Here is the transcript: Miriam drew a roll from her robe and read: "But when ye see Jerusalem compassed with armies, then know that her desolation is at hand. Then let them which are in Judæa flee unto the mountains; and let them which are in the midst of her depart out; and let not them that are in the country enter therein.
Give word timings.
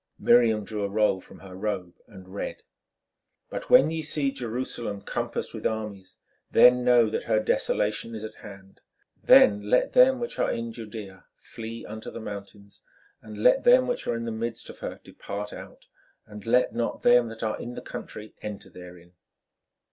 Miriam 0.17 0.63
drew 0.65 0.81
a 0.83 0.89
roll 0.89 1.21
from 1.21 1.41
her 1.41 1.55
robe 1.55 1.93
and 2.07 2.33
read: 2.33 2.63
"But 3.51 3.69
when 3.69 3.91
ye 3.91 4.01
see 4.01 4.31
Jerusalem 4.31 5.01
compassed 5.03 5.53
with 5.53 5.67
armies, 5.67 6.17
then 6.49 6.83
know 6.83 7.07
that 7.11 7.25
her 7.25 7.39
desolation 7.39 8.15
is 8.15 8.23
at 8.23 8.33
hand. 8.41 8.81
Then 9.23 9.69
let 9.69 9.93
them 9.93 10.19
which 10.19 10.39
are 10.39 10.49
in 10.49 10.71
Judæa 10.73 11.25
flee 11.39 11.85
unto 11.85 12.09
the 12.09 12.19
mountains; 12.19 12.81
and 13.21 13.43
let 13.43 13.63
them 13.63 13.85
which 13.87 14.07
are 14.07 14.15
in 14.15 14.25
the 14.25 14.31
midst 14.31 14.71
of 14.71 14.79
her 14.79 14.99
depart 15.03 15.53
out; 15.53 15.85
and 16.25 16.47
let 16.47 16.73
not 16.73 17.03
them 17.03 17.27
that 17.29 17.43
are 17.43 17.59
in 17.61 17.75
the 17.75 17.81
country 17.83 18.33
enter 18.41 18.71
therein. 18.71 19.13